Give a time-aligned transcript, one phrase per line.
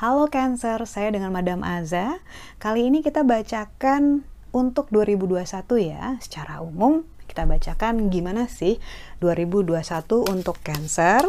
[0.00, 2.24] Halo Cancer, saya dengan Madam Aza.
[2.56, 5.44] Kali ini kita bacakan untuk 2021
[5.76, 8.82] ya, secara umum kita bacakan gimana sih
[9.20, 9.76] 2021
[10.24, 11.28] untuk Cancer.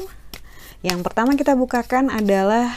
[0.88, 2.71] Yang pertama kita bukakan adalah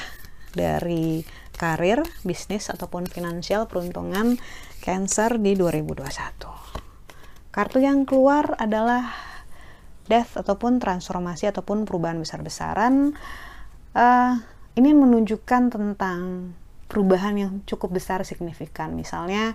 [0.52, 1.22] dari
[1.56, 4.34] karir, bisnis ataupun finansial peruntungan
[4.82, 6.73] Cancer di 2021.
[7.54, 9.14] Kartu yang keluar adalah
[10.10, 13.14] death ataupun transformasi ataupun perubahan besar-besaran.
[13.94, 14.42] Uh,
[14.74, 16.50] ini menunjukkan tentang
[16.90, 18.98] perubahan yang cukup besar signifikan.
[18.98, 19.54] Misalnya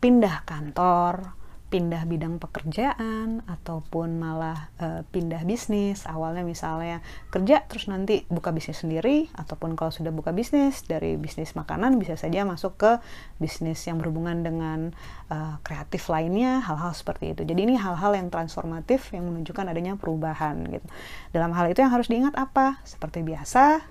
[0.00, 1.36] pindah kantor,
[1.68, 6.08] pindah bidang pekerjaan ataupun malah e, pindah bisnis.
[6.08, 11.52] Awalnya misalnya kerja terus nanti buka bisnis sendiri ataupun kalau sudah buka bisnis dari bisnis
[11.52, 12.92] makanan bisa saja masuk ke
[13.36, 14.96] bisnis yang berhubungan dengan
[15.28, 17.44] e, kreatif lainnya, hal-hal seperti itu.
[17.44, 20.86] Jadi ini hal-hal yang transformatif yang menunjukkan adanya perubahan gitu.
[21.36, 22.80] Dalam hal itu yang harus diingat apa?
[22.88, 23.84] Seperti biasa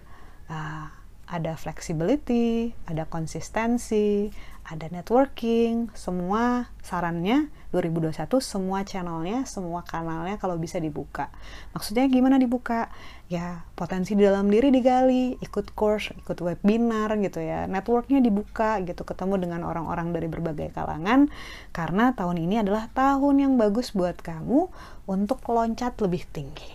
[0.49, 0.85] uh,
[1.27, 4.31] ada flexibility, ada konsistensi,
[4.67, 11.31] ada networking, semua sarannya 2021 semua channelnya, semua kanalnya kalau bisa dibuka.
[11.75, 12.91] Maksudnya gimana dibuka?
[13.27, 19.03] Ya potensi di dalam diri digali, ikut course, ikut webinar gitu ya, networknya dibuka gitu,
[19.03, 21.27] ketemu dengan orang-orang dari berbagai kalangan
[21.75, 24.71] karena tahun ini adalah tahun yang bagus buat kamu
[25.07, 26.71] untuk loncat lebih tinggi.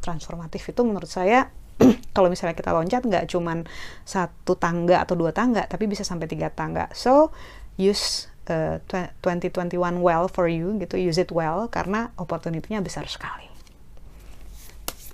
[0.00, 1.52] Transformatif itu menurut saya
[2.16, 3.66] kalau misalnya kita loncat nggak cuman
[4.06, 6.88] satu tangga atau dua tangga tapi bisa sampai tiga tangga.
[6.94, 7.34] So
[7.76, 8.78] use uh,
[9.20, 10.98] 2021 well for you gitu.
[10.98, 13.52] Use it well karena opportunity-nya besar sekali.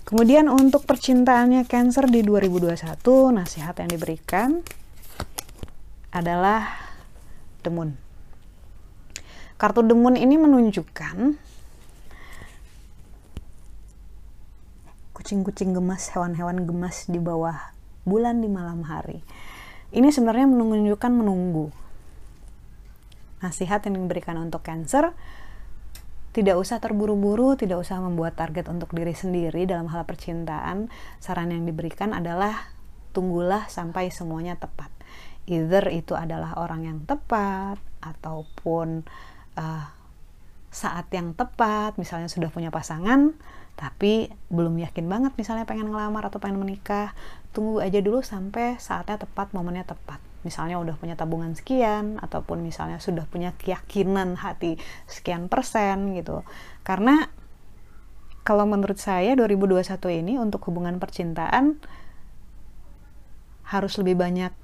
[0.09, 2.97] Kemudian untuk percintaannya Cancer di 2021
[3.29, 4.65] nasihat yang diberikan
[6.09, 6.89] adalah
[7.69, 7.93] Moon.
[9.61, 11.37] Kartu Moon ini menunjukkan
[15.29, 17.53] kucing-kucing gemas, hewan-hewan gemas di bawah
[18.01, 19.21] bulan di malam hari.
[19.93, 21.69] Ini sebenarnya menunjukkan menunggu.
[23.37, 25.13] Nasihat yang diberikan untuk Cancer,
[26.33, 30.89] tidak usah terburu-buru, tidak usah membuat target untuk diri sendiri dalam hal percintaan.
[31.21, 32.73] Saran yang diberikan adalah
[33.13, 34.89] tunggulah sampai semuanya tepat.
[35.45, 39.05] Either itu adalah orang yang tepat ataupun
[39.61, 39.98] uh,
[40.79, 43.35] saat yang tepat, misalnya sudah punya pasangan,
[43.75, 47.11] tapi belum yakin banget misalnya pengen ngelamar atau pengen menikah
[47.51, 50.23] tunggu aja dulu sampai saatnya tepat momennya tepat.
[50.47, 56.47] Misalnya udah punya tabungan sekian ataupun misalnya sudah punya keyakinan hati sekian persen gitu.
[56.87, 57.27] Karena
[58.47, 59.83] kalau menurut saya 2021
[60.23, 61.75] ini untuk hubungan percintaan
[63.67, 64.55] harus lebih banyak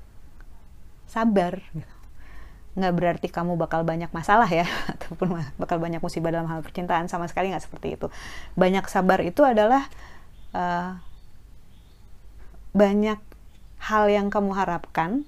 [1.11, 1.94] sabar gitu
[2.75, 7.25] nggak berarti kamu bakal banyak masalah ya ataupun bakal banyak musibah dalam hal percintaan sama
[7.31, 8.07] sekali nggak seperti itu.
[8.59, 9.87] Banyak sabar itu adalah
[10.51, 10.99] uh,
[12.75, 13.19] banyak
[13.79, 15.23] hal yang kamu harapkan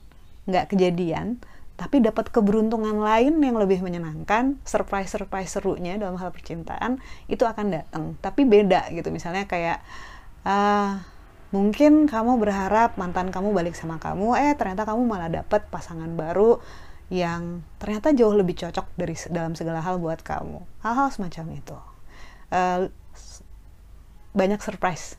[0.48, 1.40] nggak kejadian
[1.78, 6.98] tapi dapat keberuntungan lain yang lebih menyenangkan surprise surprise serunya dalam hal percintaan
[7.30, 8.04] itu akan datang.
[8.18, 9.86] Tapi beda gitu misalnya kayak
[10.42, 10.98] uh,
[11.54, 16.60] mungkin kamu berharap mantan kamu balik sama kamu eh ternyata kamu malah dapet pasangan baru
[17.08, 20.60] yang ternyata jauh lebih cocok dari dalam segala hal buat kamu.
[20.84, 21.78] Hal-hal semacam itu.
[22.52, 22.92] Uh,
[24.36, 25.16] banyak surprise,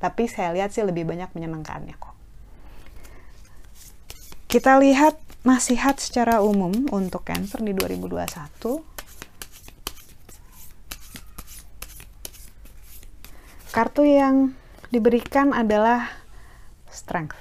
[0.00, 2.16] tapi saya lihat sih lebih banyak menyenangkannya kok.
[4.46, 8.82] Kita lihat nasihat secara umum untuk Cancer di 2021.
[13.70, 14.56] Kartu yang
[14.88, 16.08] diberikan adalah
[16.88, 17.36] strength,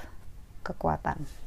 [0.68, 1.45] kekuatan.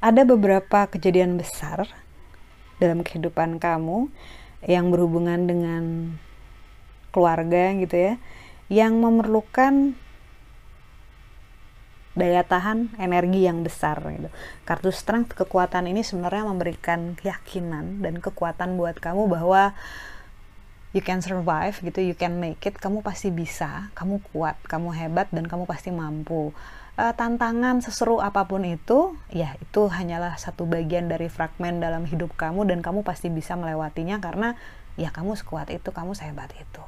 [0.00, 1.84] Ada beberapa kejadian besar
[2.80, 4.08] dalam kehidupan kamu
[4.64, 5.84] yang berhubungan dengan
[7.12, 8.14] keluarga gitu ya
[8.72, 9.92] yang memerlukan
[12.14, 14.28] daya tahan energi yang besar gitu.
[14.66, 19.72] Kartu strength kekuatan ini sebenarnya memberikan keyakinan dan kekuatan buat kamu bahwa
[20.90, 25.30] you can survive gitu, you can make it, kamu pasti bisa, kamu kuat, kamu hebat
[25.30, 26.50] dan kamu pasti mampu
[26.98, 32.34] uh, tantangan seseru apa pun itu, ya itu hanyalah satu bagian dari fragmen dalam hidup
[32.34, 34.58] kamu dan kamu pasti bisa melewatinya karena
[34.98, 36.84] ya kamu sekuat itu, kamu sehebat itu.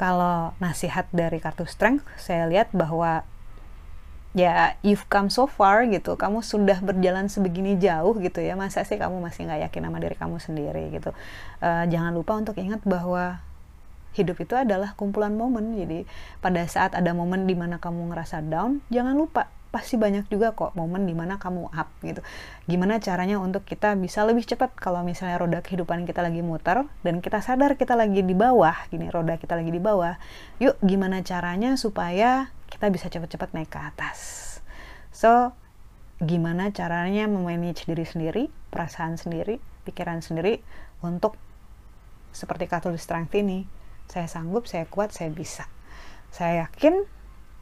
[0.00, 3.28] Kalau nasihat dari kartu strength, saya lihat bahwa
[4.30, 8.94] ya you've come so far gitu kamu sudah berjalan sebegini jauh gitu ya masa sih
[8.94, 11.10] kamu masih nggak yakin sama diri kamu sendiri gitu
[11.58, 13.42] uh, jangan lupa untuk ingat bahwa
[14.14, 15.76] hidup itu adalah kumpulan momen.
[15.76, 16.06] Jadi
[16.42, 20.74] pada saat ada momen di mana kamu ngerasa down jangan lupa pasti banyak juga kok
[20.74, 22.20] momen di mana kamu up gitu.
[22.66, 27.22] Gimana caranya untuk kita bisa lebih cepat kalau misalnya roda kehidupan kita lagi muter dan
[27.22, 30.18] kita sadar kita lagi di bawah gini roda kita lagi di bawah
[30.58, 34.18] yuk gimana caranya supaya kita bisa cepat-cepat naik ke atas.
[35.14, 35.54] So
[36.18, 38.42] gimana caranya memanage diri sendiri
[38.74, 40.60] perasaan sendiri pikiran sendiri
[41.00, 41.38] untuk
[42.34, 43.79] seperti kartu strength ini
[44.10, 45.70] saya sanggup saya kuat saya bisa
[46.34, 47.06] saya yakin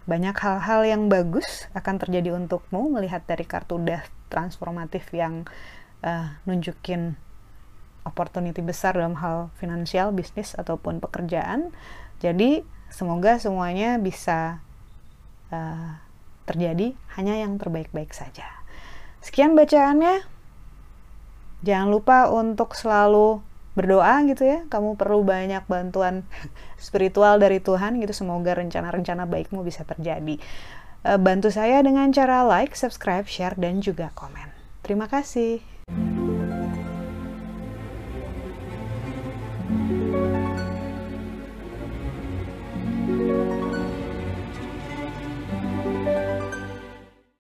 [0.08, 5.44] banyak hal-hal yang bagus akan terjadi untukmu melihat dari kartu death transformatif yang
[6.00, 7.20] uh, nunjukin
[8.08, 11.76] opportunity besar dalam hal finansial, bisnis ataupun pekerjaan.
[12.24, 14.64] Jadi semoga semuanya bisa
[15.52, 16.00] uh,
[16.48, 18.48] terjadi hanya yang terbaik-baik saja.
[19.20, 20.24] Sekian bacaannya.
[21.58, 23.42] Jangan lupa untuk selalu
[23.78, 26.26] berdoa gitu ya kamu perlu banyak bantuan
[26.86, 30.42] spiritual dari Tuhan gitu semoga rencana-rencana baikmu bisa terjadi.
[31.06, 34.50] Eh, bantu saya dengan cara like, subscribe, share dan juga komen.
[34.82, 35.62] Terima kasih